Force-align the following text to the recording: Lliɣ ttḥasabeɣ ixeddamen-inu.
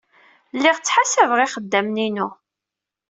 Lliɣ 0.57 0.75
ttḥasabeɣ 0.77 1.39
ixeddamen-inu. 1.41 2.27